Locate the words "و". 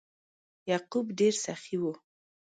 1.81-1.83